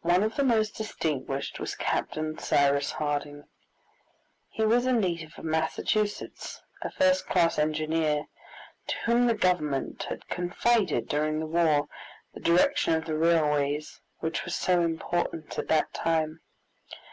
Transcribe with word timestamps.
One 0.00 0.24
of 0.24 0.34
the 0.34 0.42
most 0.42 0.74
distinguished 0.74 1.60
was 1.60 1.76
Captain 1.76 2.36
Cyrus 2.36 2.90
Harding. 2.90 3.44
He 4.50 4.64
was 4.64 4.86
a 4.86 4.92
native 4.92 5.34
of 5.38 5.44
Massachusetts, 5.44 6.60
a 6.82 6.90
first 6.90 7.28
class 7.28 7.60
engineer, 7.60 8.24
to 8.88 8.96
whom 9.04 9.26
the 9.28 9.34
government 9.36 10.02
had 10.08 10.26
confided, 10.26 11.06
during 11.06 11.38
the 11.38 11.46
war, 11.46 11.86
the 12.34 12.40
direction 12.40 12.94
of 12.94 13.04
the 13.04 13.16
railways, 13.16 14.00
which 14.18 14.44
were 14.44 14.50
so 14.50 14.80
important 14.80 15.56
at 15.56 15.68
that 15.68 15.94
time. 15.94 16.40